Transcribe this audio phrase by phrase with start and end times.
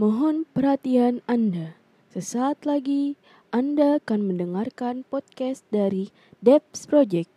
[0.00, 1.76] Mohon perhatian Anda.
[2.08, 3.20] Sesaat lagi
[3.52, 6.08] Anda akan mendengarkan podcast dari
[6.40, 7.28] Debs Project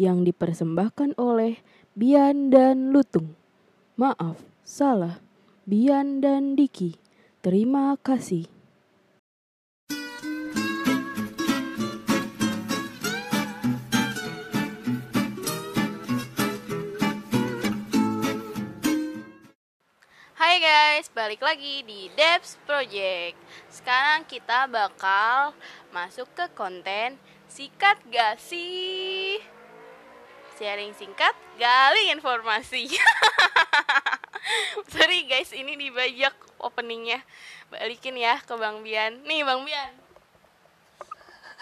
[0.00, 1.60] yang dipersembahkan oleh
[1.92, 3.36] Bian dan Lutung.
[4.00, 5.20] Maaf, salah.
[5.68, 6.96] Bian dan Diki.
[7.44, 8.55] Terima kasih.
[20.66, 23.38] Guys, balik lagi di Debs Project.
[23.70, 25.54] Sekarang kita bakal
[25.94, 29.38] masuk ke konten sikat gak sih?
[30.58, 32.90] Sharing singkat, gali informasi.
[34.90, 37.22] Sorry guys, ini dibajak openingnya.
[37.70, 39.22] Balikin ya ke Bang Bian.
[39.22, 39.94] Nih Bang Bian.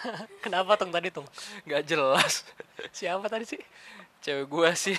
[0.43, 1.29] Kenapa tung tadi tung?
[1.69, 2.41] nggak jelas
[2.97, 3.61] Siapa tadi sih?
[4.25, 4.97] cewek gua sih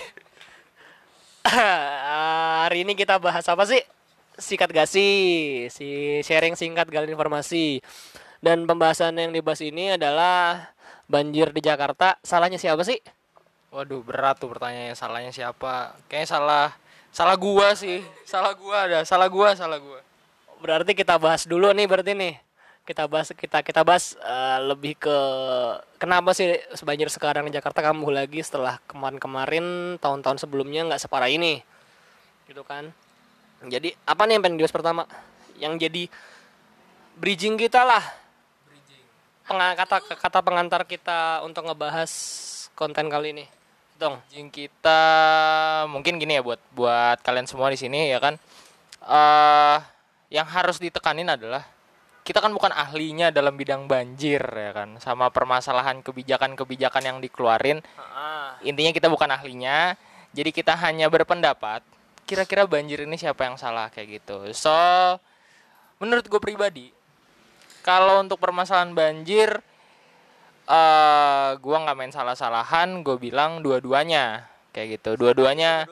[1.47, 3.83] Hari ini kita bahas apa sih?
[4.37, 5.65] Sikat gak sih?
[5.73, 7.81] Si sharing singkat gali informasi.
[8.37, 10.71] Dan pembahasan yang dibahas ini adalah
[11.09, 12.21] banjir di Jakarta.
[12.21, 13.01] Salahnya siapa sih?
[13.67, 16.67] waduh berat tuh pertanyaannya salahnya siapa kayaknya salah
[17.11, 19.99] salah gua sih salah gua ada salah gua salah gua
[20.57, 22.33] Berarti kita bahas dulu nih berarti nih.
[22.87, 25.17] Kita bahas kita kita bahas eh, lebih ke
[26.01, 31.61] kenapa sih banjir sekarang di Jakarta kambuh lagi setelah kemarin-kemarin tahun-tahun sebelumnya nggak separah ini.
[32.47, 32.89] Gitu kan.
[33.65, 35.03] Jadi apa nih yang pengen dibahas pertama?
[35.57, 36.03] Yang jadi
[37.17, 38.03] bridging kita lah.
[39.47, 42.11] Penga- kata kata pengantar kita untuk ngebahas
[42.77, 43.45] konten kali ini.
[43.97, 44.21] Dong.
[44.29, 45.01] Jing kita
[45.89, 48.37] mungkin gini ya buat buat kalian semua di sini ya kan
[49.07, 49.77] eh
[50.27, 51.63] yang harus ditekanin adalah
[52.27, 57.79] kita kan bukan ahlinya dalam bidang banjir ya kan sama permasalahan kebijakan-kebijakan yang dikeluarin
[58.67, 59.95] intinya kita bukan ahlinya
[60.35, 61.79] jadi kita hanya berpendapat
[62.27, 64.51] kira-kira banjir ini siapa yang salah kayak gitu.
[64.51, 64.75] So
[66.03, 66.91] menurut gue pribadi
[67.87, 69.63] kalau untuk permasalahan banjir
[70.67, 75.15] eh gua nggak main salah-salahan gue bilang dua-duanya kayak gitu.
[75.15, 75.87] Dua-duanya?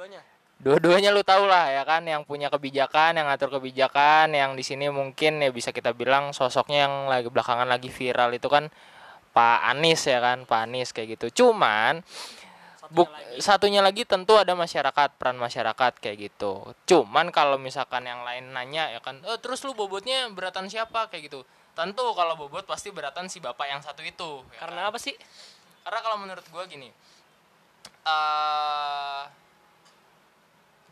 [0.56, 2.04] dua-duanya lu tau lah ya kan?
[2.04, 6.88] Yang punya kebijakan yang ngatur kebijakan yang di sini mungkin ya bisa kita bilang sosoknya
[6.88, 8.72] yang lagi belakangan lagi viral itu kan
[9.36, 10.44] Pak Anies ya kan?
[10.48, 11.44] Pak Anies kayak gitu.
[11.44, 12.04] Cuman
[12.96, 13.12] Buk,
[13.44, 16.64] satunya lagi tentu ada masyarakat peran masyarakat kayak gitu.
[16.88, 21.12] Cuman kalau misalkan yang lain nanya ya kan "Eh, terus lu bobotnya beratan siapa?
[21.12, 21.40] Kayak gitu.
[21.76, 25.12] Tentu kalau bobot pasti beratan si bapak yang satu itu ya Karena apa sih?
[25.86, 26.90] karena kalau menurut gue gini
[28.06, 29.24] eh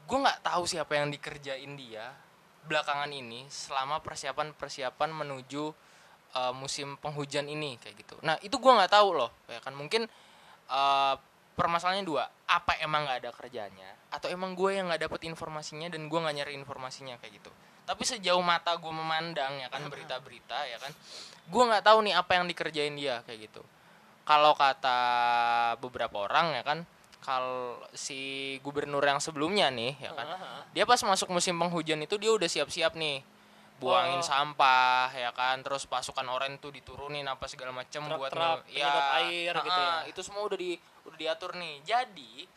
[0.03, 2.13] gue nggak tahu siapa yang dikerjain dia
[2.67, 5.71] belakangan ini selama persiapan persiapan menuju
[6.35, 8.15] eh, musim penghujan ini kayak gitu.
[8.21, 9.73] Nah itu gue nggak tahu loh ya kan?
[9.73, 10.05] Mungkin
[10.69, 11.15] eh,
[11.53, 16.05] permasalahannya dua apa emang nggak ada kerjanya atau emang gue yang nggak dapet informasinya dan
[16.05, 17.51] gue nggak nyari informasinya kayak gitu.
[17.83, 20.91] Tapi sejauh mata gue memandang ya kan berita-berita ya kan
[21.43, 23.61] gue nggak tahu nih apa yang dikerjain dia kayak gitu.
[24.23, 24.99] Kalau kata
[25.77, 26.79] beberapa orang ya kan
[27.19, 28.19] kalau si
[28.59, 30.27] gubernur yang sebelumnya nih ya kan
[30.71, 33.23] dia pas masuk musim penghujan itu dia udah siap-siap nih
[33.73, 34.23] buangin Oh.
[34.23, 39.53] sampah ya kan terus pasukan oranye tuh diturunin apa segala macem buat nge- penyedot air
[39.57, 39.95] gitu ya.
[40.07, 40.75] itu semua udah di
[41.05, 41.81] udah diatur nih.
[41.81, 42.47] Jadi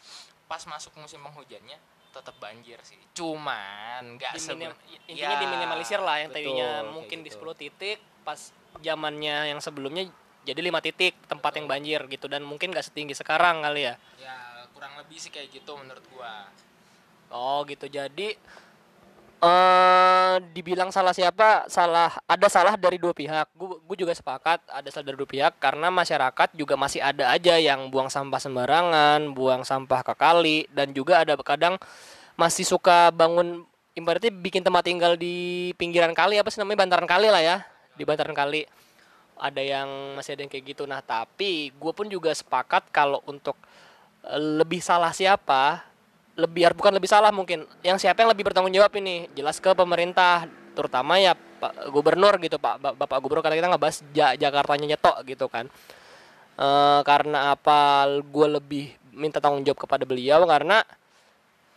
[0.46, 1.78] pas masuk musim penghujannya
[2.10, 2.96] tetap banjir sih.
[3.12, 7.44] Cuman nggak Diminim- sebe- intinya Ya, diminimalisir lah yang betul, tadinya mungkin di gitu.
[7.44, 8.40] 10 titik pas
[8.78, 10.08] zamannya yang sebelumnya
[10.42, 12.26] jadi lima titik tempat yang banjir gitu.
[12.26, 13.94] Dan mungkin gak setinggi sekarang kali ya.
[14.16, 14.36] Ya
[14.72, 16.46] kurang lebih sih kayak gitu menurut gua.
[17.28, 17.84] Oh gitu.
[17.84, 18.38] Jadi
[19.36, 23.52] eh dibilang salah siapa salah ada salah dari dua pihak.
[23.56, 27.92] Gue juga sepakat ada salah dari dua pihak karena masyarakat juga masih ada aja yang
[27.92, 31.76] buang sampah sembarangan buang sampah ke kali dan juga ada kadang
[32.36, 33.64] masih suka bangun
[33.96, 37.56] ibaratnya bikin tempat tinggal di pinggiran kali apa sih namanya bantaran kali lah ya
[37.96, 38.64] di bantaran kali.
[39.36, 40.88] Ada yang masih ada yang kayak gitu.
[40.88, 43.56] Nah tapi gue pun juga sepakat kalau untuk
[44.24, 45.84] eh, lebih salah siapa
[46.36, 47.64] lebih bukan lebih salah mungkin.
[47.80, 49.26] Yang siapa yang lebih bertanggung jawab ini?
[49.32, 50.44] Jelas ke pemerintah
[50.76, 55.16] terutama ya Pak Gubernur gitu Pak Ba- Bapak Gubernur karena kita ngebahas ja Jakartanya nyetok
[55.24, 55.66] gitu kan.
[56.60, 58.04] Eh karena apa?
[58.20, 60.84] Gue lebih minta tanggung jawab kepada beliau karena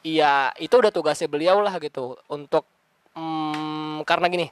[0.04, 2.20] ya itu udah tugasnya beliau lah gitu.
[2.28, 2.68] Untuk
[3.16, 4.48] mm, karena gini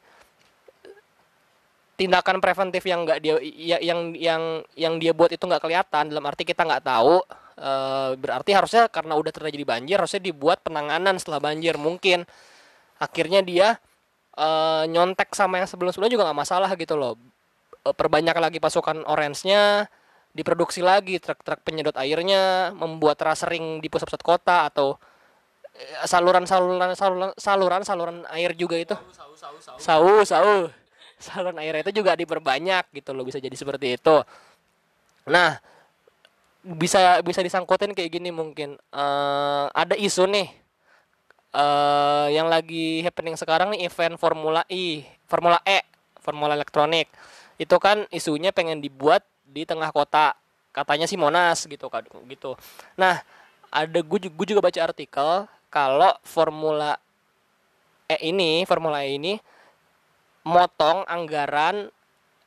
[1.98, 6.16] tindakan preventif yang nggak dia ya- yang yang yang dia buat itu nggak kelihatan.
[6.16, 7.20] Dalam arti kita nggak tahu
[7.58, 12.24] eh, berarti harusnya karena udah terjadi banjir harusnya dibuat penanganan setelah banjir mungkin.
[13.02, 13.78] Akhirnya dia
[14.38, 17.18] eh, nyontek sama yang sebelum sebelumnya juga nggak masalah gitu loh.
[17.86, 19.90] Eh, perbanyak lagi pasukan orange-nya
[20.38, 25.02] diproduksi lagi truk-truk penyedot airnya membuat trasering di pusat-pusat kota atau
[26.06, 28.96] saluran-saluran saluran saluran saluran air juga itu.
[29.78, 30.70] Sau sau
[31.18, 34.16] saluran air itu juga diperbanyak gitu loh bisa jadi seperti itu.
[35.30, 35.58] Nah
[36.64, 38.80] bisa bisa disangkutin kayak gini mungkin.
[38.94, 40.48] Eh ada isu nih.
[41.54, 45.82] Eh yang lagi happening sekarang nih event Formula E Formula E
[46.22, 47.08] Formula elektronik
[47.58, 50.36] itu kan isunya pengen dibuat di tengah kota.
[50.76, 51.90] Katanya sih Monas gitu
[52.30, 52.52] gitu.
[53.00, 53.24] Nah
[53.68, 56.96] ada gue juga, juga baca artikel kalau Formula
[58.08, 59.34] E ini Formula E ini
[60.48, 61.92] motong anggaran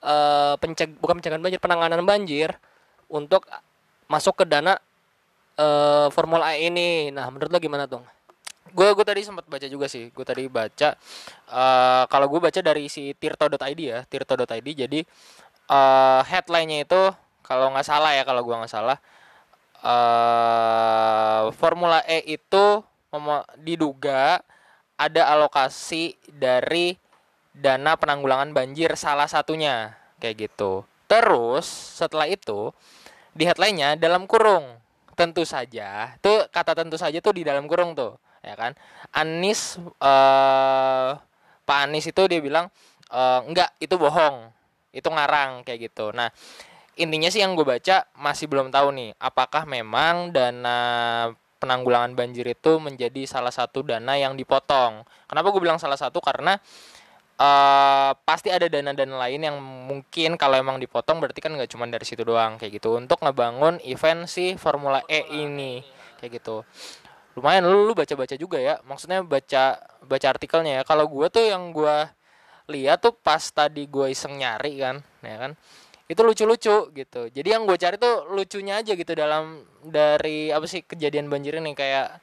[0.01, 2.57] eh penceg bukan pencegahan banjir penanganan banjir
[3.13, 3.45] untuk
[4.11, 4.75] masuk ke dana
[5.55, 7.15] eh Formula E ini.
[7.15, 8.03] Nah menurut lo gimana tuh
[8.71, 10.11] gue gue tadi sempat baca juga sih.
[10.11, 10.99] Gue tadi baca
[11.51, 15.01] eh kalau gue baca dari si tirto.id ya tirto.id jadi
[15.71, 17.03] eh headline-nya itu
[17.47, 18.99] kalau nggak salah ya kalau gue nggak salah
[19.81, 22.83] eh Formula E itu
[23.59, 24.39] diduga
[25.01, 26.95] ada alokasi dari
[27.51, 30.87] dana penanggulangan banjir salah satunya kayak gitu.
[31.11, 32.71] Terus setelah itu
[33.35, 34.79] di headline-nya dalam kurung.
[35.19, 38.73] Tentu saja tuh kata tentu saja tuh di dalam kurung tuh ya kan?
[39.13, 41.11] Anis eh
[41.67, 42.73] Pak Anis itu dia bilang
[43.13, 44.49] eh, enggak itu bohong
[44.91, 46.11] itu ngarang kayak gitu.
[46.17, 46.33] Nah
[46.97, 50.79] intinya sih yang gue baca masih belum tahu nih apakah memang dana
[51.61, 55.05] penanggulangan banjir itu menjadi salah satu dana yang dipotong?
[55.29, 56.19] Kenapa gue bilang salah satu?
[56.25, 56.57] Karena
[57.41, 62.05] eh pasti ada dana-dana lain yang mungkin kalau emang dipotong berarti kan nggak cuma dari
[62.05, 63.01] situ doang kayak gitu.
[63.01, 65.81] Untuk ngebangun event si Formula E ini
[66.21, 66.61] kayak gitu.
[67.41, 68.77] Lumayan lu lu baca-baca juga ya.
[68.85, 70.83] Maksudnya baca baca artikelnya ya.
[70.85, 72.13] Kalau gua tuh yang gua
[72.69, 75.53] lihat tuh pas tadi gua iseng nyari kan ya kan
[76.11, 77.23] itu lucu-lucu gitu.
[77.31, 81.71] Jadi yang gue cari tuh lucunya aja gitu dalam dari apa sih kejadian banjir ini.
[81.71, 82.19] Kayak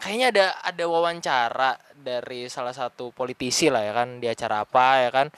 [0.00, 5.10] kayaknya ada ada wawancara dari salah satu politisi lah ya kan di acara apa ya
[5.12, 5.28] kan.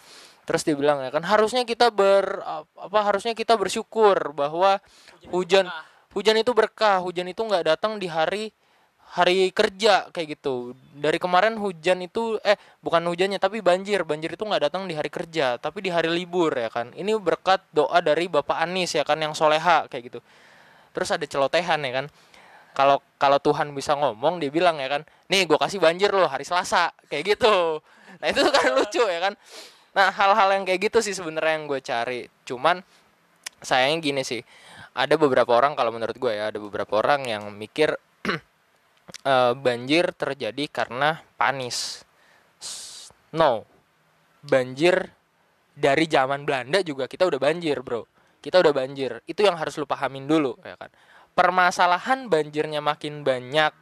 [0.42, 2.42] Terus dia bilang ya kan harusnya kita ber
[2.78, 4.78] apa harusnya kita bersyukur bahwa
[5.30, 5.66] hujan
[6.14, 8.54] hujan itu berkah hujan itu nggak datang di hari
[9.12, 10.72] hari kerja kayak gitu.
[10.96, 14.02] Dari kemarin hujan itu eh bukan hujannya tapi banjir.
[14.02, 16.90] Banjir itu nggak datang di hari kerja tapi di hari libur ya kan.
[16.94, 20.20] Ini berkat doa dari bapak Anies ya kan yang soleha kayak gitu.
[20.92, 22.06] Terus ada celotehan ya kan
[22.72, 26.44] kalau kalau Tuhan bisa ngomong dia bilang ya kan nih gue kasih banjir loh hari
[26.48, 27.80] Selasa kayak gitu.
[28.20, 29.34] Nah itu kan lucu ya kan.
[29.92, 32.20] Nah hal-hal yang kayak gitu sih sebenarnya yang gue cari.
[32.48, 32.80] Cuman
[33.60, 34.40] sayangnya gini sih
[34.92, 37.92] ada beberapa orang kalau menurut gue ya ada beberapa orang yang mikir
[39.32, 42.08] eh, banjir terjadi karena panis.
[43.36, 43.68] No.
[44.42, 45.12] Banjir
[45.76, 48.08] dari zaman Belanda juga kita udah banjir bro.
[48.40, 49.20] Kita udah banjir.
[49.28, 50.88] Itu yang harus lu pahamin dulu ya kan
[51.32, 53.72] permasalahan banjirnya makin banyak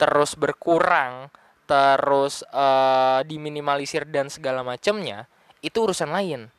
[0.00, 1.28] terus berkurang
[1.70, 5.30] terus eh, diminimalisir dan segala macamnya
[5.62, 6.50] itu urusan lain.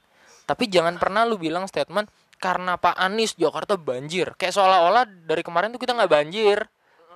[0.47, 2.07] Tapi jangan pernah lu bilang statement
[2.41, 4.33] karena Pak Anies Jakarta banjir.
[4.39, 6.57] Kayak seolah-olah dari kemarin tuh kita nggak banjir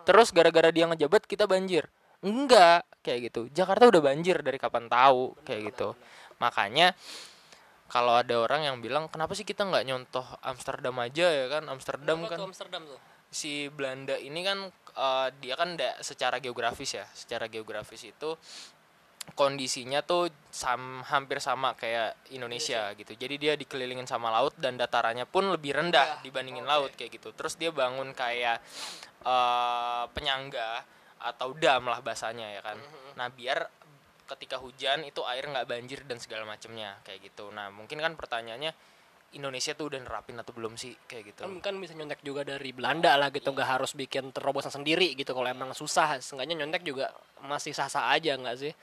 [0.05, 1.87] terus gara-gara dia ngejabat kita banjir.
[2.21, 3.47] Enggak kayak gitu.
[3.53, 5.95] Jakarta udah banjir dari kapan tahu kayak gitu.
[6.41, 6.93] Makanya
[7.95, 11.63] kalau ada orang yang bilang kenapa sih kita nggak nyontoh Amsterdam aja ya kan?
[11.71, 12.99] Amsterdam kan Amsterdam tuh?
[13.31, 17.07] si Belanda ini kan eh, dia kan da- secara geografis ya.
[17.15, 18.35] Secara geografis itu
[19.35, 23.15] kondisinya tuh sam, hampir sama kayak Indonesia gitu.
[23.15, 27.31] Jadi dia dikelilingin sama laut dan datarannya pun lebih rendah dibandingin laut kayak gitu.
[27.31, 28.59] Terus dia bangun kayak
[29.23, 30.83] eh, penyangga
[31.15, 32.77] atau dam lah bahasanya ya kan.
[33.15, 33.84] Nah biar
[34.25, 38.73] ketika hujan itu air nggak banjir dan segala macamnya kayak gitu nah mungkin kan pertanyaannya
[39.35, 42.71] Indonesia tuh udah nerapin atau belum sih kayak gitu kan, kan bisa nyontek juga dari
[42.71, 47.11] Belanda lah gitu nggak harus bikin terobosan sendiri gitu kalau emang susah seenggaknya nyontek juga
[47.43, 48.73] masih sah-sah aja nggak sih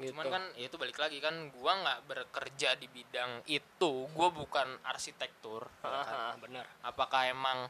[0.00, 0.16] gitu.
[0.16, 4.80] Cuman kan ya itu balik lagi kan gua nggak bekerja di bidang itu, gua bukan
[4.88, 5.68] arsitektur.
[5.84, 6.16] ya kan.
[6.16, 7.68] Ah, benar Apakah emang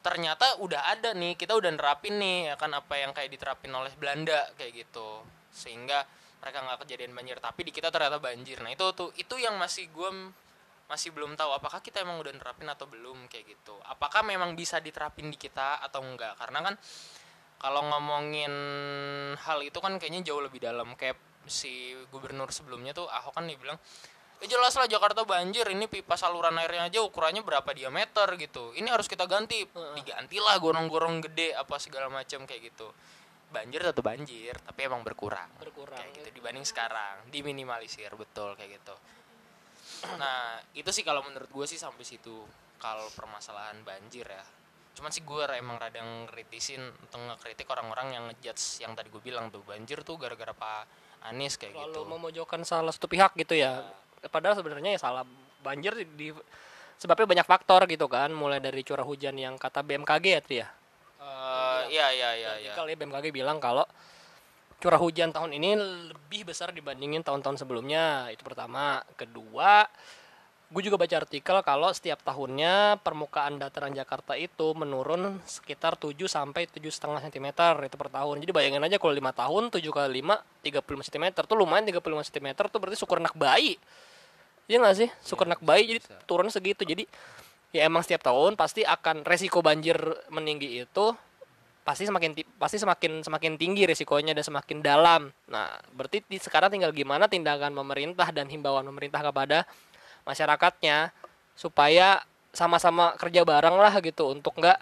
[0.00, 3.92] ternyata udah ada nih, kita udah nerapin nih ya kan apa yang kayak diterapin oleh
[4.00, 5.20] Belanda kayak gitu.
[5.54, 6.02] Sehingga
[6.42, 8.60] mereka nggak kejadian banjir, tapi di kita ternyata banjir.
[8.60, 10.34] Nah, itu tuh itu yang masih gua m-
[10.84, 13.72] masih belum tahu apakah kita emang udah nerapin atau belum kayak gitu.
[13.88, 16.36] Apakah memang bisa diterapin di kita atau enggak?
[16.36, 16.74] Karena kan
[17.56, 18.52] kalau ngomongin
[19.40, 20.92] hal itu kan kayaknya jauh lebih dalam.
[21.00, 21.16] Kayak
[21.48, 23.80] si gubernur sebelumnya tuh Ahok kan dia bilang
[24.44, 25.64] ya jelas lah Jakarta banjir.
[25.64, 28.76] Ini pipa saluran airnya aja ukurannya berapa diameter gitu.
[28.76, 29.64] Ini harus kita ganti.
[29.96, 32.92] Digantilah gorong-gorong gede apa segala macam kayak gitu
[33.54, 35.46] banjir tetap banjir tapi emang berkurang.
[35.62, 38.94] Berkurang kayak gitu dibanding sekarang diminimalisir betul kayak gitu.
[40.20, 42.42] Nah itu sih kalau menurut gue sih sampai situ
[42.82, 44.44] kalau permasalahan banjir ya.
[44.94, 49.48] Cuman sih gue emang rada ngeritisin untuk ngekritik orang-orang yang ngejudge yang tadi gue bilang
[49.48, 50.82] tuh banjir tuh gara-gara Pak
[51.32, 52.00] Anies kayak Lalu gitu.
[52.04, 53.80] memojokkan salah satu pihak gitu ya.
[54.28, 55.24] Padahal sebenarnya ya salah
[55.64, 56.44] banjir di, di-
[57.00, 60.68] sebabnya banyak faktor gitu kan, mulai dari curah hujan yang kata BMKG ya, Tri ya.
[61.94, 63.86] Iya iya iya iya Kali BMKG bilang kalau
[64.82, 65.78] curah hujan tahun ini
[66.10, 68.28] lebih besar dibandingin tahun-tahun sebelumnya.
[68.34, 69.00] Itu pertama.
[69.16, 69.86] Kedua,
[70.68, 76.66] gue juga baca artikel kalau setiap tahunnya permukaan dataran Jakarta itu menurun sekitar 7 sampai
[76.68, 77.46] 7,5 cm
[77.86, 78.42] itu per tahun.
[78.42, 82.48] Jadi bayangin aja kalau 5 tahun 7 kali 5 35 cm tuh lumayan 35 cm
[82.68, 83.78] tuh berarti syukur anak bayi.
[84.68, 85.08] Iya gak sih?
[85.22, 86.82] Syukur anak bayi jadi turunnya segitu.
[86.84, 87.08] Jadi
[87.72, 89.96] ya emang setiap tahun pasti akan resiko banjir
[90.28, 91.16] meninggi itu
[91.84, 95.28] pasti semakin ti- pasti semakin semakin tinggi risikonya dan semakin dalam.
[95.52, 99.68] Nah, berarti di, sekarang tinggal gimana tindakan pemerintah dan himbauan pemerintah kepada
[100.24, 101.12] masyarakatnya
[101.54, 102.24] supaya
[102.56, 104.80] sama-sama kerja bareng lah gitu untuk nggak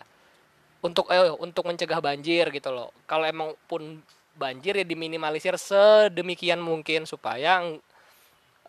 [0.86, 2.94] untuk eh untuk mencegah banjir gitu loh.
[3.10, 3.98] Kalau emang pun
[4.38, 7.60] banjir ya diminimalisir sedemikian mungkin supaya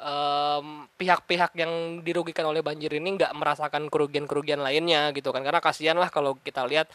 [0.04, 0.68] em,
[1.00, 6.12] pihak-pihak yang dirugikan oleh banjir ini nggak merasakan kerugian-kerugian lainnya gitu kan karena kasihan lah
[6.12, 6.92] kalau kita lihat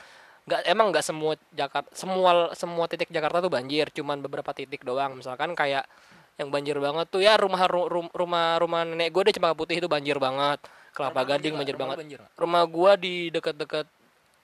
[0.49, 5.13] nggak emang nggak semua Jakarta semua semua titik Jakarta tuh banjir cuman beberapa titik doang.
[5.21, 5.85] Misalkan kayak
[6.41, 9.77] yang banjir banget tuh ya rumah ru- ru- rumah rumah nenek gue deh Cempaka Putih
[9.77, 10.65] itu banjir banget.
[10.97, 12.01] Kelapa Gading banjir banget.
[12.35, 13.87] rumah gua di deket-deket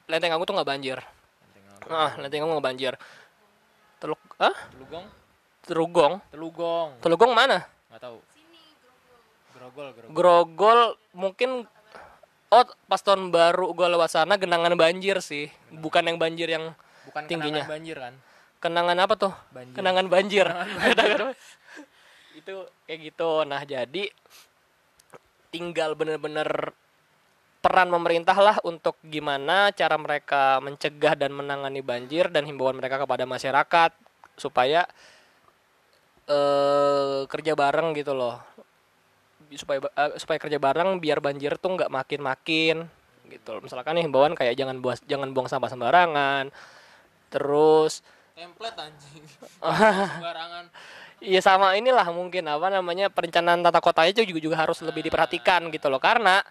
[0.07, 0.99] Lenteng Agung tuh nggak banjir.
[1.89, 2.93] Ah Lenteng Agung nggak banjir.
[3.97, 5.07] Teluk ah Telugong?
[5.65, 6.91] Terugong Telugong.
[7.01, 7.65] Telugong mana?
[7.89, 8.19] Nggak tahu.
[9.55, 10.13] Grogol Grogol.
[10.13, 10.81] Grogol
[11.17, 11.51] mungkin
[12.55, 15.51] oh pas tahun baru gue lewat sana genangan banjir sih.
[15.75, 16.71] Bukan yang banjir yang
[17.11, 17.67] bukan Tingginya.
[17.67, 18.15] kenangan banjir kan?
[18.63, 19.35] Kenangan apa tuh?
[19.57, 19.75] Banjir.
[19.75, 20.47] kenangan banjir.
[22.39, 22.55] Itu
[22.87, 23.31] kayak gitu.
[23.45, 24.09] Nah jadi
[25.51, 26.75] tinggal bener-bener
[27.65, 33.25] peran pemerintah lah untuk gimana cara mereka mencegah dan menangani banjir dan himbauan mereka kepada
[33.25, 33.91] masyarakat
[34.37, 34.85] supaya
[36.29, 38.37] eh kerja bareng gitu loh
[39.57, 42.87] supaya eh, supaya kerja bareng biar banjir tuh nggak makin-makin
[43.29, 43.49] gitu.
[43.57, 43.63] Loh.
[43.65, 46.53] misalkan nih himbauan kayak jangan buas jangan buang sampah sembarangan
[47.33, 49.23] terus template anjing.
[50.19, 50.65] Sembarangan.
[51.25, 55.71] Iya sama inilah mungkin apa namanya perencanaan tata kotanya itu juga juga harus lebih diperhatikan
[55.71, 56.03] gitu loh.
[56.03, 56.43] Karena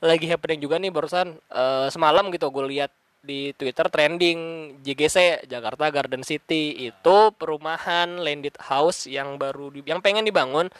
[0.00, 4.38] lagi happening juga nih barusan eh, semalam gitu gue lihat di Twitter trending
[4.82, 6.88] JGC Jakarta Garden City.
[6.88, 10.72] Itu perumahan landed house yang baru di- yang pengen dibangun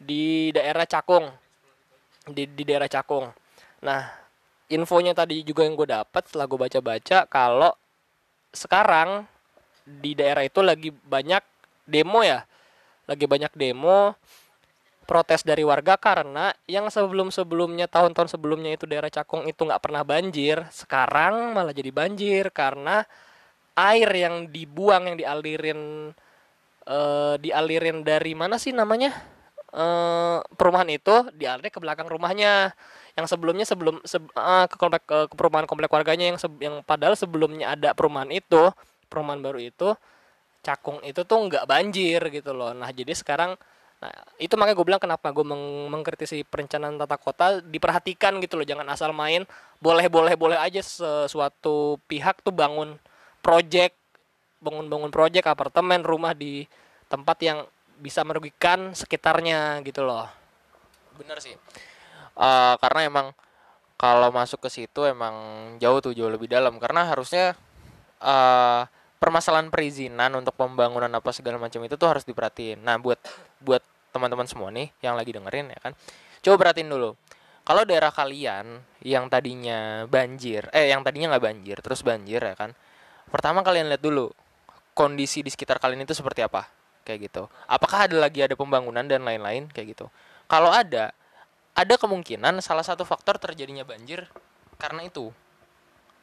[0.00, 1.28] di daerah Cakung.
[2.24, 3.28] Di di daerah Cakung.
[3.84, 4.08] Nah
[4.72, 7.72] infonya tadi juga yang gue dapat setelah gue baca-baca kalau
[8.50, 9.28] sekarang
[9.84, 11.44] di daerah itu lagi banyak
[11.84, 12.48] demo ya.
[13.04, 14.16] Lagi banyak demo
[15.10, 20.62] protes dari warga karena yang sebelum-sebelumnya tahun-tahun sebelumnya itu daerah Cakung itu nggak pernah banjir
[20.70, 23.02] sekarang malah jadi banjir karena
[23.74, 26.14] air yang dibuang yang dialirin
[26.86, 29.10] eh, dialirin dari mana sih namanya
[29.74, 32.74] eh, perumahan itu dialirnya ke belakang rumahnya
[33.18, 37.14] yang sebelumnya sebelum seb- eh, ke komplek ke, ke perumahan komplek warganya yang yang padahal
[37.18, 38.70] sebelumnya ada perumahan itu
[39.10, 39.94] perumahan baru itu
[40.60, 42.76] Cakung itu tuh nggak banjir gitu loh.
[42.76, 43.56] Nah jadi sekarang,
[44.00, 48.66] nah itu makanya gue bilang kenapa gue meng- mengkritisi perencanaan tata kota diperhatikan gitu loh,
[48.68, 49.48] jangan asal main.
[49.80, 53.00] Boleh boleh boleh aja sesuatu pihak tuh bangun
[53.40, 53.96] project,
[54.60, 56.68] bangun-bangun project apartemen, rumah di
[57.08, 57.64] tempat yang
[58.00, 60.26] bisa merugikan sekitarnya gitu loh.
[61.20, 61.52] bener sih.
[62.40, 63.26] Eh, karena emang
[64.00, 65.34] kalau masuk ke situ emang
[65.76, 66.80] jauh tuh jauh lebih dalam.
[66.80, 67.52] Karena harusnya
[68.20, 68.82] eh
[69.20, 72.80] permasalahan perizinan untuk pembangunan apa segala macam itu tuh harus diperhatiin.
[72.80, 73.20] Nah buat
[73.60, 75.92] buat teman-teman semua nih yang lagi dengerin ya kan
[76.40, 77.12] coba perhatiin dulu.
[77.60, 82.76] Kalau daerah kalian yang tadinya banjir eh yang tadinya nggak banjir terus banjir ya kan
[83.32, 84.28] pertama kalian lihat dulu
[84.92, 86.68] kondisi di sekitar kalian itu seperti apa
[87.10, 87.50] kayak gitu.
[87.66, 90.06] Apakah ada lagi ada pembangunan dan lain-lain kayak gitu.
[90.46, 91.10] Kalau ada
[91.74, 94.30] ada kemungkinan salah satu faktor terjadinya banjir
[94.78, 95.34] karena itu.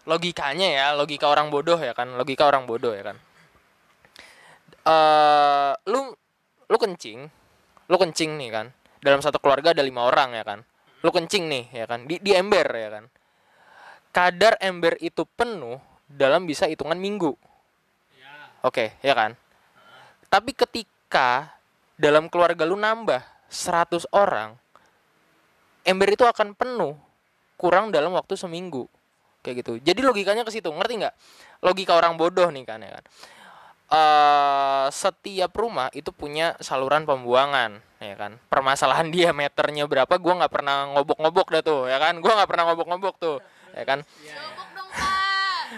[0.07, 3.17] Logikanya ya logika orang bodoh ya kan logika orang bodoh ya kan.
[4.87, 6.15] Eh lu
[6.67, 7.27] lu kencing
[7.91, 8.67] lu kencing nih kan.
[9.03, 10.63] Dalam satu keluarga ada lima orang ya kan.
[11.03, 13.05] Lu kencing nih ya kan di, di ember ya kan.
[14.15, 17.35] Kadar ember itu penuh dalam bisa hitungan minggu.
[18.63, 19.35] Oke ya kan
[20.27, 21.51] tapi ketika
[21.97, 24.53] dalam keluarga lu nambah 100 orang
[25.87, 26.99] ember itu akan penuh
[27.55, 28.85] kurang dalam waktu seminggu.
[29.41, 29.73] Kayak gitu.
[29.79, 31.15] Jadi logikanya ke situ ngerti nggak?
[31.63, 33.03] Logika orang bodoh nih kan ya kan?
[33.87, 38.35] Eh setiap rumah itu punya saluran pembuangan ya kan?
[38.51, 42.19] Permasalahan diameternya berapa gua nggak pernah ngobok-ngobok dah tuh ya kan?
[42.19, 43.37] Gua nggak pernah ngobok-ngobok tuh
[43.73, 44.03] ya kan.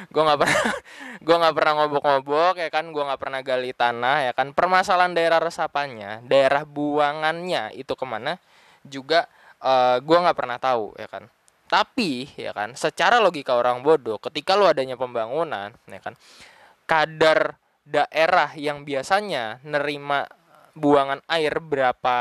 [0.08, 0.64] Gue nggak pernah
[1.26, 2.86] gue nggak pernah ngobok-ngobok ya kan?
[2.96, 4.56] Gue nggak pernah gali tanah ya kan?
[4.56, 8.40] Permasalahan daerah resapannya daerah buangannya itu ke mana
[8.88, 9.28] juga
[9.60, 11.28] uh, gue nggak pernah tahu ya kan?
[11.70, 12.74] Tapi ya kan?
[12.74, 16.18] Secara logika orang bodoh ketika lu adanya pembangunan ya kan?
[16.90, 20.26] Kadar daerah yang biasanya nerima
[20.78, 22.18] buangan air berapa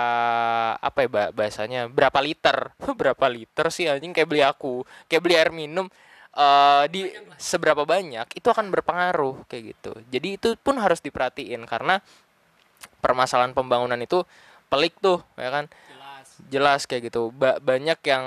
[0.77, 1.87] apa ya bah- bahasanya?
[1.89, 2.75] Berapa liter?
[3.01, 4.13] Berapa liter sih anjing?
[4.13, 5.89] Kayak beli aku kayak beli air minum
[6.38, 9.92] eh, di seberapa banyak itu akan berpengaruh kayak gitu.
[10.09, 11.99] Jadi itu pun harus diperhatiin karena
[13.02, 14.23] permasalahan pembangunan itu
[14.71, 15.64] pelik tuh ya kan?
[16.49, 16.87] Jelas.
[16.87, 17.35] Kayak gitu.
[17.35, 18.25] Ba- banyak yang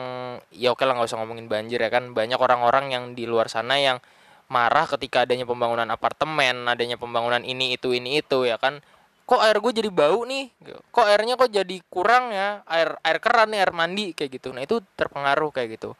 [0.51, 2.11] ya oke lah nggak usah ngomongin banjir ya kan?
[2.11, 4.03] Banyak orang-orang yang di luar sana yang
[4.51, 8.83] marah ketika adanya pembangunan apartemen adanya pembangunan ini itu ini itu ya kan?
[9.23, 10.51] Kok air gue jadi bau nih?
[10.91, 12.67] Kok airnya kok jadi kurang ya?
[12.67, 14.51] Air air keran nih air mandi kayak gitu.
[14.51, 15.95] Nah itu terpengaruh kayak gitu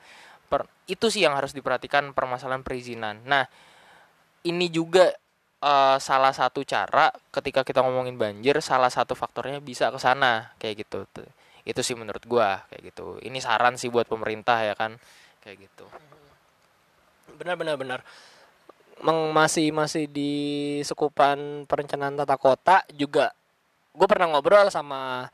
[0.52, 3.24] Per- itu sih yang harus diperhatikan permasalahan perizinan.
[3.24, 3.48] Nah
[4.44, 5.08] ini juga
[5.64, 10.84] eh, salah satu cara ketika kita ngomongin banjir salah satu faktornya bisa ke sana kayak
[10.84, 11.08] gitu.
[11.64, 13.24] Itu sih menurut gua kayak gitu.
[13.24, 15.00] Ini saran sih buat pemerintah ya kan?
[15.40, 15.88] Kayak gitu.
[17.40, 18.00] Benar benar benar.
[19.02, 20.34] Meng, masih masih di
[20.84, 23.34] sekupan perencanaan tata kota juga
[23.92, 25.28] gue pernah ngobrol sama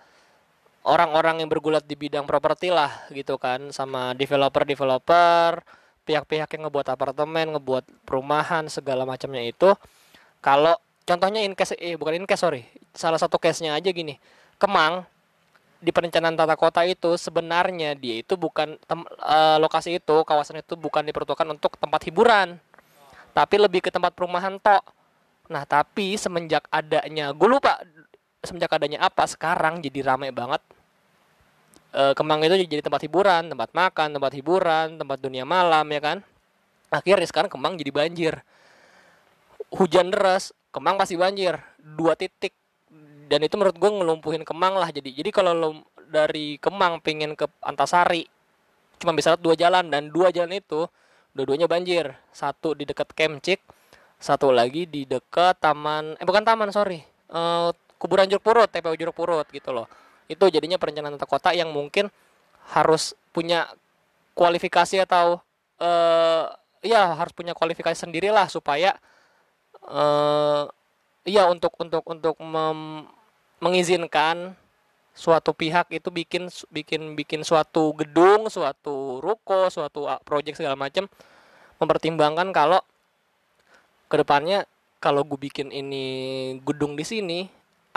[0.87, 3.69] orang-orang yang bergulat di bidang properti lah gitu kan.
[3.75, 5.59] Sama developer developer
[6.07, 9.75] pihak-pihak yang ngebuat apartemen ngebuat perumahan segala macamnya itu.
[10.39, 12.63] Kalau contohnya in case eh bukan in case sorry.
[12.95, 14.15] Salah satu case nya aja gini.
[14.55, 15.03] Kemang
[15.77, 20.73] di perencanaan tata kota itu sebenarnya dia itu bukan tem- eh, lokasi itu kawasan itu
[20.79, 22.57] bukan diperuntukkan untuk tempat hiburan.
[23.35, 24.81] Tapi lebih ke tempat perumahan tok.
[25.51, 27.83] Nah tapi semenjak adanya gue lupa
[28.41, 30.63] semenjak adanya apa sekarang jadi ramai banget
[31.95, 36.17] Eh, Kemang itu jadi tempat hiburan tempat makan tempat hiburan tempat dunia malam ya kan?
[36.91, 38.33] Akhirnya sekarang Kemang jadi banjir.
[39.71, 42.51] Hujan deras Kemang pasti banjir dua titik.
[43.27, 45.11] Dan itu menurut gue ngelumpuhin Kemang lah jadi.
[45.11, 45.69] Jadi kalau lo
[46.07, 48.27] dari Kemang pengen ke Antasari
[48.99, 49.87] cuma bisa dua jalan.
[49.87, 50.87] Dan dua jalan itu
[51.31, 52.15] dua-duanya banjir.
[52.35, 53.63] Satu di dekat Kemcik
[54.17, 56.99] satu lagi di dekat taman eh bukan taman sorry.
[57.31, 59.87] Eh, kuburan Jeruk Purut TPU Jeruk Purut gitu loh
[60.27, 62.11] itu jadinya perencanaan tata kota yang mungkin
[62.71, 63.67] harus punya
[64.35, 65.39] kualifikasi atau
[65.79, 66.45] eh
[66.85, 68.95] ya harus punya kualifikasi sendirilah supaya
[69.87, 70.63] eh
[71.27, 73.07] iya untuk untuk untuk mem-
[73.59, 74.53] mengizinkan
[75.17, 81.09] suatu pihak itu bikin bikin bikin suatu gedung, suatu ruko, suatu ah, proyek segala macam
[81.81, 82.81] mempertimbangkan kalau
[84.07, 84.69] ke depannya
[85.01, 86.05] kalau gue bikin ini
[86.61, 87.39] gedung di sini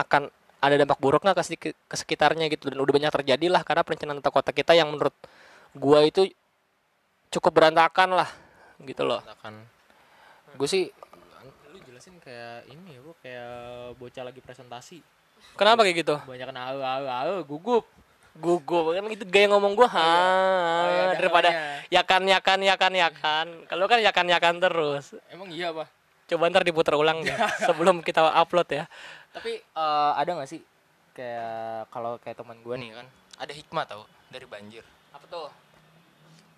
[0.00, 2.68] akan ada dampak buruk nggak ke, ke sekitarnya gitu?
[2.68, 5.16] Dan udah banyak terjadi lah karena perencanaan tata kota kita yang menurut
[5.72, 6.28] gua itu
[7.30, 8.30] cukup berantakan lah
[8.84, 9.22] gitu loh.
[9.22, 9.54] Katakan
[10.50, 10.90] gue sih
[11.70, 13.52] lu jelasin kayak ini ya kayak
[13.96, 14.98] bocah lagi presentasi.
[15.54, 16.16] Kenapa kayak gitu?
[16.26, 17.84] Banyak au au au gugup.
[18.34, 18.92] Gugup.
[18.92, 20.10] Kan itu gaya ngomong gua ha
[20.90, 21.86] iya, ada daripada hawanya.
[21.90, 23.46] yakan yakan yakan yakan.
[23.70, 25.04] Kalau kan yakan yakan terus.
[25.30, 25.88] Emang iya pak?
[26.30, 27.34] Coba ntar diputar ulang deh
[27.66, 28.84] sebelum kita upload ya
[29.30, 30.60] tapi eh, ada nggak sih
[31.14, 33.06] kayak kalau kayak teman gue nih kan
[33.40, 34.84] ada hikmah tau dari banjir.
[35.10, 35.48] Apa tuh?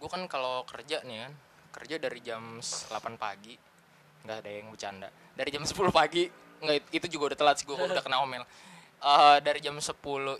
[0.03, 1.33] Gue kan kalau kerja nih kan
[1.73, 3.57] kerja dari jam 8 pagi
[4.23, 5.09] nggak ada yang bercanda.
[5.33, 6.29] Dari jam 10 pagi
[6.63, 8.45] nggak itu juga udah telat sih gue udah kena omel.
[9.03, 9.93] Eh, dari jam 10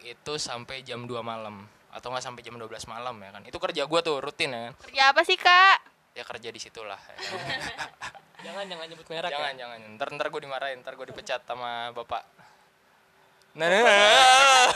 [0.03, 3.43] itu sampai jam 2 malam atau nggak sampai jam 12 malam ya kan.
[3.49, 4.73] Itu kerja gue tuh rutin ya kan.
[4.89, 5.93] Kerja apa sih kak?
[6.13, 7.49] ya kerja di situlah ya kan.
[8.43, 11.91] Jangan jangan nyebut merek jangan ya jangan ntar ntar gue dimarahin ntar gue dipecat sama
[11.95, 12.23] bapak
[13.53, 14.69] nah, nah, nah.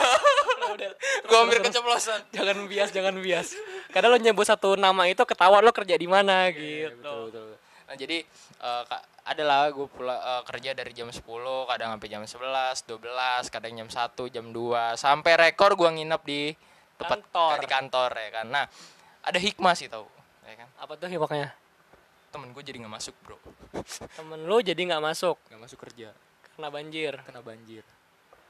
[1.27, 3.49] gue hampir keceplosan jangan bias jangan bias
[3.91, 7.49] karena lo nyebut satu nama itu ketawa lo kerja di mana Iya, gitu betul, betul.
[7.87, 8.19] Nah, jadi
[8.61, 11.23] eh, ka- adalah gue pula eh, kerja dari jam 10,
[11.71, 16.51] kadang sampai jam 11, 12, kadang jam 1, jam 2, sampai rekor gue nginep di
[16.99, 17.57] tempat Kantor.
[17.63, 18.47] di kantor ya kan.
[18.51, 18.65] Nah,
[19.23, 20.11] ada hikmah sih tau,
[20.43, 20.69] ya kan.
[20.83, 21.55] apa tuh hipoknya
[22.37, 23.41] Temen gue jadi nggak masuk, Bro.
[24.13, 26.13] temen lo jadi nggak masuk nggak masuk kerja,
[26.53, 27.81] karena banjir kena banjir.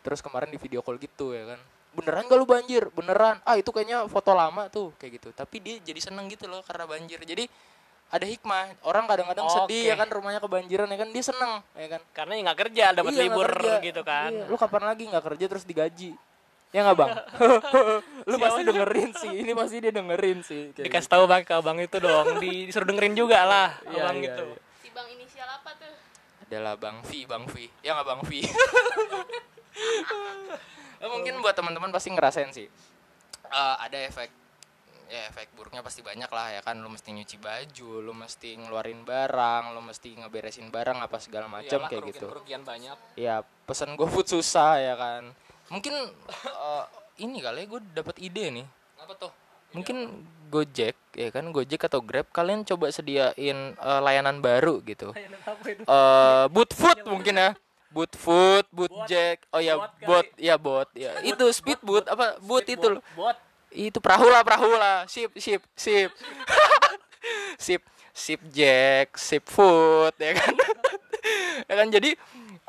[0.02, 1.60] Terus kemarin di video call gitu ya kan.
[1.94, 2.90] Beneran gak lu banjir?
[2.90, 3.38] Beneran.
[3.42, 5.28] Ah, itu kayaknya foto lama tuh kayak gitu.
[5.30, 7.22] Tapi dia jadi seneng gitu loh karena banjir.
[7.22, 7.46] Jadi
[8.06, 8.74] ada hikmah.
[8.82, 12.02] Orang kadang-kadang sedih ya kan rumahnya kebanjiran ya kan dia seneng ya kan.
[12.10, 13.74] karena ya nggak kerja dapat Iya, libur kerja.
[13.82, 16.10] gitu kan Iya, Lu kapan lagi nggak kerja terus digaji?
[16.70, 17.10] Ya nggak bang?
[18.28, 19.32] lu pasti dengerin sih.
[19.36, 20.62] Ini pasti dia dengerin sih.
[20.70, 24.16] kayak dikasih tahu bang ke abang itu dong di- disuruh dengerin juga lah Iya, abang
[24.16, 24.58] iya, gitu iya.
[24.78, 25.88] Si bang inisial apa tuh?
[25.88, 26.44] gitu.
[26.46, 27.54] Adalah bang V, bang V.
[27.80, 28.30] Ya nggak bang V.
[30.96, 32.66] Eh, mungkin buat teman-teman pasti ngerasain sih.
[33.46, 34.30] Eh, ada efek
[35.06, 39.06] ya efek buruknya pasti banyak lah ya kan lu mesti nyuci baju lu mesti ngeluarin
[39.06, 43.94] barang lu mesti ngeberesin barang apa segala macam kayak kerugian- gitu kerugian banyak ya pesan
[43.94, 45.30] GoFood susah ya kan
[45.72, 45.94] mungkin
[46.46, 46.84] eh,
[47.22, 48.66] ini kali ya gue dapat ide nih.
[49.00, 49.32] Apa tuh?
[49.74, 55.10] Mungkin Gojek ya kan Gojek atau Grab kalian coba sediain eh, layanan baru gitu.
[55.16, 57.50] Eh boot food mungkin ya.
[57.90, 59.08] Boot food boot Bot.
[59.08, 61.18] jack oh ya Bot ya bot ya.
[61.24, 63.02] Itu speed boot apa boot itu loh.
[63.16, 63.36] bot.
[63.72, 65.04] Itu perahu lah perahu lah.
[65.10, 66.12] Sip sip sip.
[67.58, 67.82] Sip
[68.14, 70.54] sip jack sip food ya kan?
[71.66, 71.88] Ya kan?
[71.90, 72.14] Jadi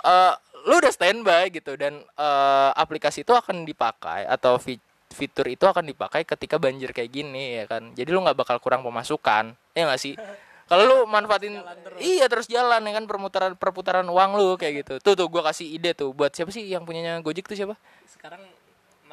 [0.02, 0.34] eh,
[0.68, 5.88] lu udah standby gitu dan eh, aplikasi itu akan dipakai atau fi- fitur itu akan
[5.88, 9.98] dipakai ketika banjir kayak gini ya kan jadi lu nggak bakal kurang pemasukan ya nggak
[9.98, 10.14] sih
[10.70, 11.64] kalau lu manfaatin
[11.98, 15.72] iya terus jalan ya kan perputaran perputaran uang lu kayak gitu tuh tuh gua kasih
[15.72, 18.44] ide tuh buat siapa sih yang punyanya Gojek tuh siapa sekarang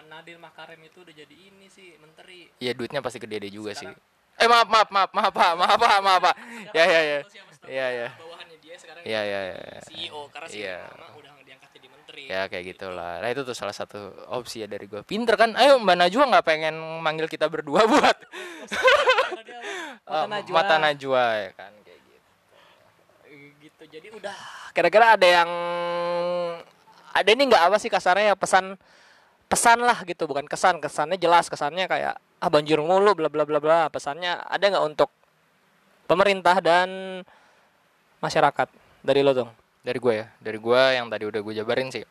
[0.05, 3.99] Nadil Makarim itu udah jadi ini sih menteri Iya duitnya pasti gede deh juga Sekarang-
[3.99, 4.39] sih.
[4.39, 6.35] Eh maaf maaf maaf maaf pak maaf pak maaf pak.
[6.71, 7.19] Ya ya ya.
[7.67, 8.09] Iya ya.
[8.15, 9.59] bawahannya dia sekarang Iya ya ya.
[9.83, 10.79] CEO karena CEO Iya.
[10.87, 11.33] lama udah
[12.23, 13.19] Ya kayak gitulah.
[13.19, 13.99] Nah itu tuh salah satu
[14.31, 15.03] opsi ya dari gue.
[15.03, 15.53] Pinter kan?
[15.59, 18.17] Ayo Mbak Najwa nggak pengen manggil kita berdua buat
[20.05, 20.55] Mata Najwa.
[20.55, 22.21] mata Najwa ya kan kayak gitu.
[23.65, 24.37] gitu jadi udah
[24.71, 25.51] kira-kira ada yang
[27.11, 28.77] ada ini nggak apa sih kasarnya ya pesan
[29.49, 33.59] pesan lah gitu bukan kesan kesannya jelas kesannya kayak ah banjir mulu bla bla bla
[33.63, 35.09] bla pesannya ada nggak untuk
[36.05, 37.21] pemerintah dan
[38.21, 38.69] masyarakat
[39.01, 39.51] dari lo dong
[39.85, 40.27] Dari gue ya.
[40.41, 42.03] Dari gue yang tadi udah gue jabarin sih.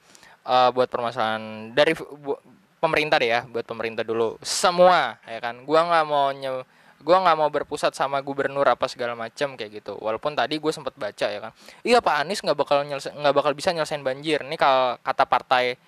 [0.44, 2.36] Eh, buat permasalahan dari bu-
[2.84, 4.36] pemerintah deh ya, buat pemerintah dulu.
[4.44, 5.64] Semua ya kan.
[5.64, 6.68] Gua nggak mau nye,
[7.00, 9.96] gua nggak mau berpusat sama gubernur apa segala macam kayak gitu.
[10.04, 11.56] Walaupun tadi gue sempat baca ya kan.
[11.80, 14.44] Iya Pak Anies nggak bakal nggak bakal bisa nyelesain banjir.
[14.44, 15.80] Ini kalau kata partai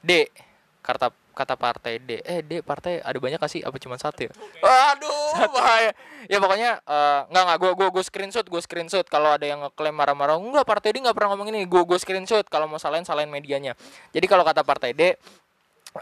[0.00, 0.32] D,
[0.82, 2.20] kata kata partai D.
[2.26, 4.32] Eh D partai ada banyak kasih apa cuma satu ya?
[4.60, 5.96] Waduh, bahaya.
[6.28, 9.94] Ya pokoknya eh, nggak nggak gue gue gue screenshot gue screenshot kalau ada yang ngeklaim
[9.96, 13.30] marah-marah enggak partai D nggak pernah ngomong ini gue gue screenshot kalau mau salahin salahin
[13.32, 13.78] medianya.
[14.12, 15.02] Jadi kalau kata partai D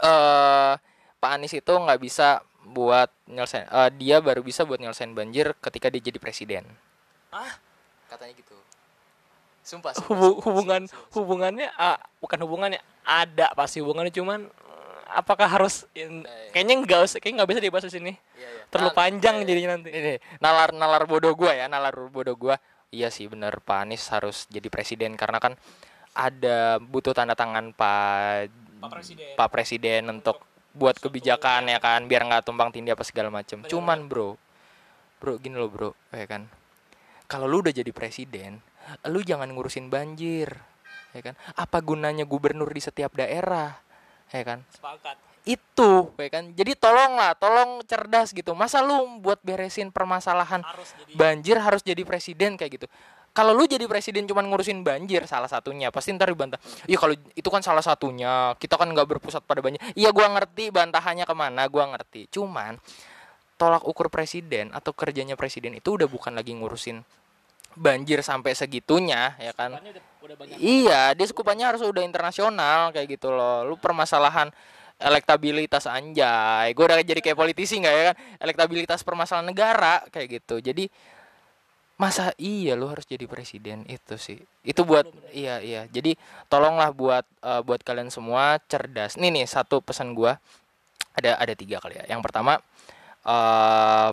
[0.01, 0.73] eh
[1.21, 5.87] Pak Anies itu nggak bisa buat nyelesain eh, dia baru bisa buat nyelesain banjir ketika
[5.93, 6.65] dia jadi presiden.
[7.31, 7.55] Ah?
[8.09, 8.57] Katanya gitu.
[9.61, 9.93] Sumpah.
[9.93, 11.15] sumpah, sumpah, hubungan sumpah, sumpah.
[11.21, 17.17] hubungannya ah, bukan hubungannya ada pasti hubungannya cuman eh, apakah harus in- kayaknya nggak usah
[17.17, 18.13] kayaknya nggak bisa dibahas di sini.
[18.37, 18.63] Iya, iya.
[18.69, 19.47] terlalu Nah, panjang iya, iya.
[19.49, 19.89] jadinya nanti.
[19.89, 22.55] Ini nalar nalar bodoh gua ya nalar bodoh gua.
[22.91, 25.55] Iya sih bener Pak Anies harus jadi presiden karena kan
[26.11, 28.51] ada butuh tanda tangan Pak
[28.83, 29.31] Pak Presiden.
[29.39, 30.43] Pak Presiden untuk
[30.75, 34.39] buat kebijakan ya kan biar nggak tumpang tindih apa segala macam Bener, cuman bro
[35.19, 36.47] bro gini loh bro ya kan.
[37.31, 38.59] Kalau lu udah jadi presiden
[39.07, 40.51] lu jangan ngurusin banjir
[41.11, 41.35] ya kan?
[41.55, 43.75] Apa gunanya gubernur di setiap daerah?
[44.31, 44.59] Ya kan?
[44.71, 45.15] Sepakat.
[45.41, 46.53] Itu ya kan?
[46.53, 48.53] Jadi tolonglah tolong cerdas gitu.
[48.53, 52.87] Masa lu buat beresin permasalahan harus jadi banjir harus jadi presiden kayak gitu.
[53.31, 56.59] Kalau lu jadi presiden cuman ngurusin banjir salah satunya pasti ntar dibantah.
[56.83, 58.53] Iya kalau itu kan salah satunya.
[58.59, 59.79] Kita kan nggak berpusat pada banjir.
[59.95, 62.27] Iya gua ngerti bantahannya ke mana gua ngerti.
[62.27, 62.75] Cuman
[63.55, 67.01] tolak ukur presiden atau kerjanya presiden itu udah bukan lagi ngurusin
[67.75, 73.33] banjir sampai segitunya ya kan udah, udah Iya, dia skupannya harus udah internasional kayak gitu
[73.33, 73.65] loh.
[73.65, 74.53] Lu permasalahan
[75.01, 76.77] elektabilitas anjay.
[76.77, 78.15] Gue udah jadi kayak politisi nggak ya kan?
[78.37, 80.61] Elektabilitas permasalahan negara kayak gitu.
[80.61, 80.87] Jadi
[81.97, 84.37] masa iya lu harus jadi presiden itu sih.
[84.61, 85.81] Itu buat iya iya.
[85.89, 86.17] Jadi
[86.49, 89.17] tolonglah buat eh, buat kalian semua cerdas.
[89.17, 90.37] Nih nih satu pesan gua
[91.17, 92.05] ada ada tiga kali ya.
[92.17, 92.61] Yang pertama
[93.25, 94.09] eh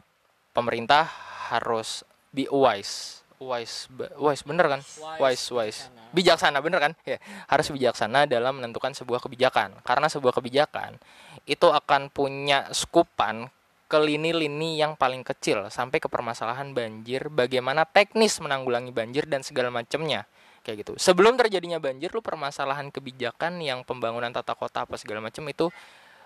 [0.57, 1.05] pemerintah
[1.53, 3.18] harus be wise.
[3.39, 3.87] Wise,
[4.19, 4.81] wise bener kan?
[5.23, 5.81] Wise, wise.
[6.11, 6.93] Bijaksana bener kan?
[7.07, 9.79] Ya, harus bijaksana dalam menentukan sebuah kebijakan.
[9.87, 10.99] Karena sebuah kebijakan
[11.47, 13.47] itu akan punya skupan
[13.89, 19.73] ke lini-lini yang paling kecil sampai ke permasalahan banjir, bagaimana teknis menanggulangi banjir dan segala
[19.73, 20.29] macamnya.
[20.61, 20.93] Kayak gitu.
[21.01, 25.73] Sebelum terjadinya banjir, lu permasalahan kebijakan yang pembangunan tata kota apa segala macam itu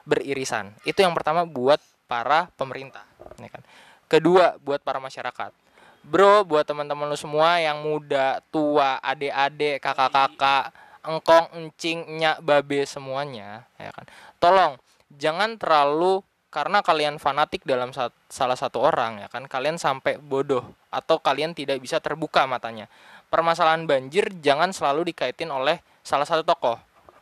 [0.03, 0.75] beririsan.
[0.83, 1.79] Itu yang pertama buat
[2.11, 3.07] para pemerintah,
[3.39, 3.63] ya kan.
[4.11, 5.62] Kedua, buat para masyarakat.
[6.03, 10.75] Bro, buat teman-teman lu semua yang muda, tua, adik-adik, kakak-kakak,
[11.07, 14.11] engkong, encing, nyak, babe semuanya, ya kan.
[14.43, 14.73] Tolong
[15.15, 20.75] jangan terlalu karena kalian fanatik dalam sa- salah satu orang ya kan, kalian sampai bodoh
[20.91, 22.91] atau kalian tidak bisa terbuka matanya.
[23.31, 26.77] Permasalahan banjir jangan selalu dikaitin oleh salah satu tokoh,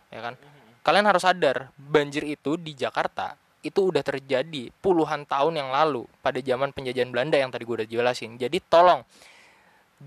[0.09, 0.35] ya kan.
[0.81, 6.41] Kalian harus sadar, banjir itu di Jakarta itu udah terjadi puluhan tahun yang lalu pada
[6.41, 8.41] zaman penjajahan Belanda yang tadi gue udah jelasin.
[8.41, 9.05] Jadi tolong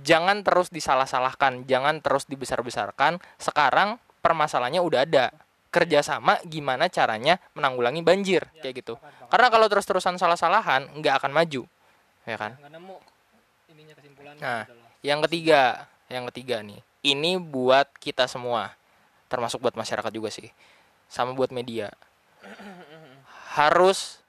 [0.02, 3.22] jangan terus disalah-salahkan, jangan terus dibesar-besarkan.
[3.38, 5.26] Sekarang permasalahannya udah ada.
[5.74, 8.94] kerjasama gimana caranya menanggulangi banjir kayak gitu
[9.34, 11.66] karena kalau terus-terusan salah-salahan nggak akan maju
[12.30, 12.96] ya kan nggak nemu
[13.74, 14.70] ininya kesimpulannya Nah.
[14.70, 14.86] gitu loh.
[15.02, 18.78] yang ketiga yang ketiga nih ini buat kita semua
[19.34, 20.54] termasuk buat masyarakat juga sih
[21.10, 21.89] sama buat media
[23.54, 24.20] harus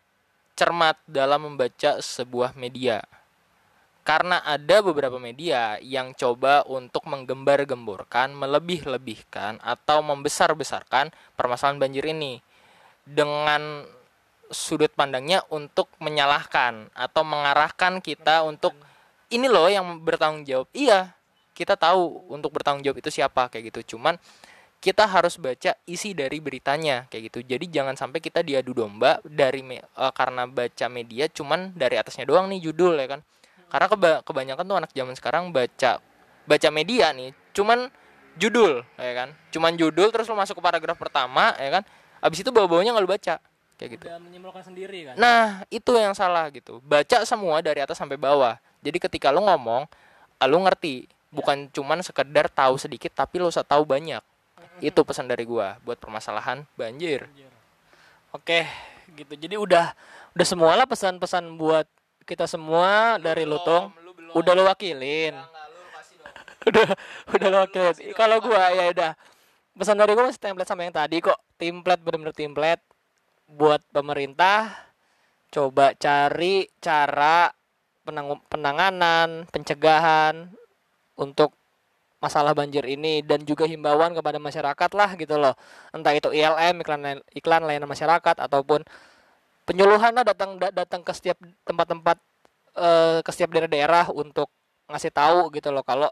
[0.54, 3.02] cermat dalam membaca sebuah media
[4.04, 12.44] karena ada beberapa media yang coba untuk menggembar-gemborkan, melebih-lebihkan atau membesar-besarkan permasalahan banjir ini
[13.08, 13.88] dengan
[14.52, 18.76] sudut pandangnya untuk menyalahkan atau mengarahkan kita untuk
[19.32, 20.68] ini loh yang bertanggung jawab.
[20.76, 21.16] Iya,
[21.56, 23.96] kita tahu untuk bertanggung jawab itu siapa kayak gitu.
[23.96, 24.20] Cuman
[24.84, 27.40] kita harus baca isi dari beritanya kayak gitu.
[27.40, 32.28] Jadi jangan sampai kita diadu domba dari me- eh, karena baca media cuman dari atasnya
[32.28, 33.24] doang nih judul ya kan.
[33.72, 36.04] Karena keba- kebanyakan tuh anak zaman sekarang baca
[36.44, 37.88] baca media nih cuman
[38.36, 39.32] judul ya kan.
[39.48, 41.82] Cuman judul terus lu masuk ke paragraf pertama ya kan.
[42.20, 43.34] Abis itu bawa-bawanya nggak lu baca
[43.80, 44.04] kayak gitu.
[44.06, 46.78] udah menyimpulkan sendiri kan Nah, itu yang salah gitu.
[46.84, 48.60] Baca semua dari atas sampai bawah.
[48.84, 49.88] Jadi ketika lu ngomong,
[50.38, 51.08] ah, lu ngerti.
[51.34, 54.22] Bukan cuman sekedar tahu sedikit tapi lu usah tahu banyak.
[54.82, 57.26] Itu pesan dari gua buat permasalahan banjir.
[58.34, 58.66] Oke,
[59.14, 59.34] gitu.
[59.38, 59.94] Jadi udah
[60.34, 61.86] udah semualah pesan-pesan buat
[62.26, 63.94] kita semua dari Lutung.
[64.34, 65.38] Udah lo wakilin.
[66.68, 66.86] udah
[67.30, 67.94] udah lo wakilin.
[68.18, 69.12] Kalau gua ya udah.
[69.74, 71.38] Pesan dari gua masih template sama yang tadi kok.
[71.54, 72.82] Template bener-bener template
[73.46, 74.72] buat pemerintah
[75.54, 77.54] coba cari cara
[78.02, 80.50] penang- penanganan, pencegahan
[81.14, 81.54] untuk
[82.24, 85.54] masalah banjir ini dan juga himbauan kepada masyarakat lah gitu loh.
[85.96, 87.02] Entah itu ILM iklan
[87.36, 88.80] iklan layanan masyarakat ataupun
[89.68, 92.16] penyuluhan lah datang da- datang ke setiap tempat-tempat
[92.78, 94.48] eh, ke setiap daerah-daerah untuk
[94.90, 96.10] ngasih tahu gitu loh kalau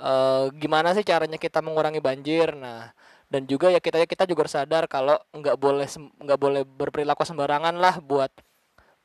[0.00, 2.54] eh, gimana sih caranya kita mengurangi banjir.
[2.56, 2.90] Nah
[3.32, 5.88] dan juga ya kita kita juga harus sadar kalau nggak boleh
[6.24, 8.32] nggak boleh berperilaku sembarangan lah buat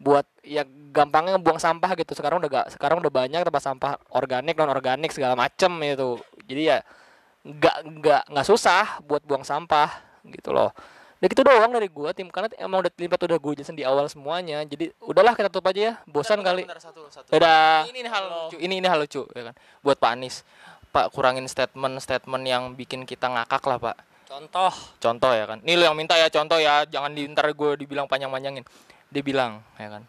[0.01, 4.57] buat ya gampangnya buang sampah gitu sekarang udah gak sekarang udah banyak tempat sampah organik
[4.57, 6.77] non organik segala macem itu jadi ya
[7.43, 9.89] nggak nggak nggak susah buat buang sampah
[10.27, 10.71] gitu loh
[11.23, 14.11] ya gitu doang dari gua tim karena emang udah terlibat udah gue jelasin di awal
[14.11, 17.31] semuanya jadi udahlah kita tutup aja ya bosan kali satu, satu.
[17.31, 17.87] Dadah.
[17.87, 18.57] Ini, ini hal lucu.
[18.59, 19.55] Ini ini hal lucu ya kan.
[19.79, 20.43] Buat Pak Anies.
[20.91, 23.97] Pak kurangin statement-statement yang bikin kita ngakak lah, Pak.
[24.33, 27.71] contoh contoh ya kan ini lo yang minta ya contoh ya jangan di ntar gue
[27.77, 28.65] dibilang panjang-panjangin
[29.13, 30.03] dia bilang ya kan?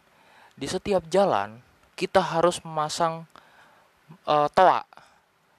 [0.56, 1.60] Di setiap jalan
[1.92, 3.28] kita harus memasang
[4.24, 4.80] eh, toa.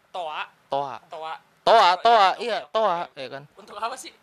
[0.09, 0.41] Toa?
[0.67, 0.95] Toa.
[1.05, 1.33] Toa.
[1.65, 3.43] Toa toa iya toa ya kan?
[3.57, 4.13] Untuk apa sih?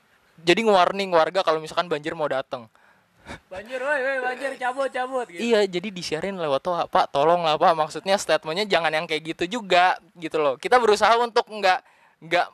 [0.43, 2.67] Jadi nge-warning warga kalau misalkan banjir mau datang
[3.47, 5.39] banjir woi woi banjir cabut cabut gitu.
[5.39, 6.83] Iya jadi disiarin lewat toa.
[6.91, 7.73] Pak tolong lah pak.
[7.79, 10.55] Maksudnya statementnya jangan yang kayak gitu juga gitu loh.
[10.59, 11.81] Kita berusaha untuk nggak
[12.23, 12.47] nggak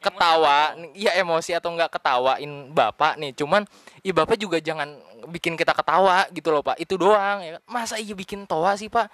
[0.00, 3.32] ketawa iya emosi atau nggak ketawain bapak nih.
[3.36, 3.68] Cuman
[4.00, 6.76] iya bapak juga jangan bikin kita ketawa gitu loh pak.
[6.76, 7.62] Itu doang ya kan?
[7.66, 9.08] Masa iya bikin toa sih pak?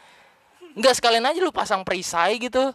[0.75, 2.71] Nggak sekalian aja lu pasang perisai gitu.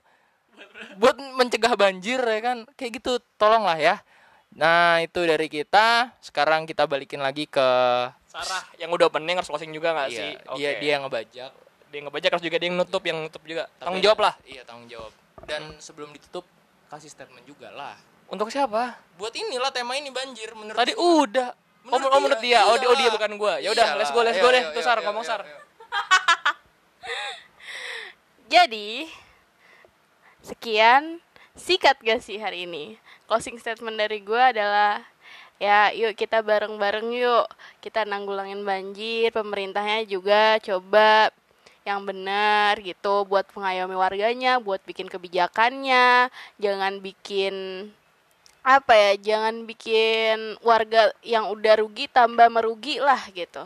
[1.00, 2.58] Buat mencegah banjir ya kan?
[2.76, 3.96] Kayak gitu tolonglah ya.
[4.56, 6.12] Nah itu dari kita.
[6.20, 7.68] Sekarang kita balikin lagi ke
[8.28, 10.32] Sarah yang udah opening harus closing juga nggak Iya, sih?
[10.60, 11.52] dia dia yang ngebajak.
[11.88, 13.64] Dia ngebajak harus juga dia yang nutup yang nutup juga.
[13.72, 14.34] Tapi- tanggung jawab lah.
[14.44, 15.12] iya tanggung jawab.
[15.48, 16.44] Dan sebelum ditutup
[16.88, 17.96] kasih statement juga lah.
[18.26, 19.00] Untuk siapa?
[19.16, 21.54] Buat inilah tema ini banjir menurut tadi udah
[21.90, 23.54] oh, Menurut oh menurut dia, dia oh, dia oh dia bukan gua.
[23.62, 24.64] Ya udah let's go let's go ayo, deh.
[24.66, 25.42] ayo, tuh sar ngomong sar.
[28.54, 29.10] Jadi,
[30.46, 31.18] sekian
[31.58, 32.98] sikat gak sih hari ini?
[33.26, 35.02] Closing statement dari gue adalah
[35.58, 37.48] ya yuk kita bareng-bareng yuk.
[37.82, 41.34] Kita nanggulangin banjir pemerintahnya juga coba
[41.86, 46.30] yang benar gitu buat mengayomi warganya buat bikin kebijakannya.
[46.62, 47.90] Jangan bikin
[48.66, 53.62] apa ya jangan bikin warga yang udah rugi tambah merugi lah gitu.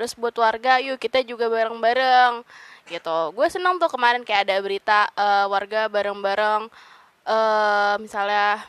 [0.00, 2.40] Terus buat warga yuk kita juga bareng-bareng
[2.88, 3.16] gitu.
[3.36, 6.62] Gue seneng tuh kemarin kayak ada berita eh, warga bareng-bareng
[7.28, 8.64] eh misalnya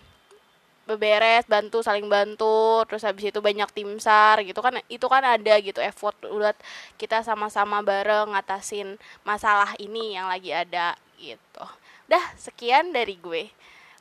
[0.83, 5.55] beberes bantu saling bantu terus habis itu banyak tim sar gitu kan itu kan ada
[5.63, 6.59] gitu effort buat
[6.99, 11.65] kita sama-sama bareng ngatasin masalah ini yang lagi ada gitu.
[12.11, 13.47] Dah sekian dari gue